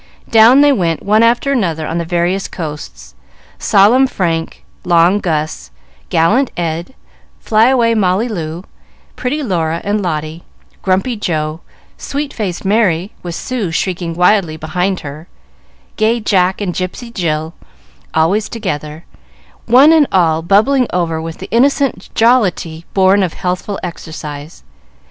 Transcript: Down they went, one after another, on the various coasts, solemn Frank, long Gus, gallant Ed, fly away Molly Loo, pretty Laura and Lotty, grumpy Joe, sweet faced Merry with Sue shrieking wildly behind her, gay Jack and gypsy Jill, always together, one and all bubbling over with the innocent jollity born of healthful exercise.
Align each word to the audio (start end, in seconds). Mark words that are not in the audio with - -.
Down 0.31 0.61
they 0.61 0.71
went, 0.71 1.03
one 1.03 1.21
after 1.21 1.51
another, 1.51 1.85
on 1.85 1.99
the 1.99 2.05
various 2.05 2.47
coasts, 2.47 3.13
solemn 3.59 4.07
Frank, 4.07 4.65
long 4.83 5.19
Gus, 5.19 5.69
gallant 6.09 6.49
Ed, 6.57 6.95
fly 7.39 7.67
away 7.67 7.93
Molly 7.93 8.27
Loo, 8.27 8.63
pretty 9.15 9.43
Laura 9.43 9.79
and 9.83 10.01
Lotty, 10.01 10.41
grumpy 10.81 11.15
Joe, 11.15 11.61
sweet 11.99 12.33
faced 12.33 12.65
Merry 12.65 13.11
with 13.21 13.35
Sue 13.35 13.69
shrieking 13.69 14.15
wildly 14.15 14.57
behind 14.57 15.01
her, 15.01 15.27
gay 15.97 16.19
Jack 16.19 16.61
and 16.61 16.73
gypsy 16.73 17.13
Jill, 17.13 17.53
always 18.15 18.49
together, 18.49 19.05
one 19.67 19.91
and 19.93 20.07
all 20.11 20.41
bubbling 20.41 20.87
over 20.91 21.21
with 21.21 21.37
the 21.37 21.49
innocent 21.51 22.09
jollity 22.15 22.85
born 22.95 23.21
of 23.21 23.33
healthful 23.35 23.79
exercise. 23.83 24.63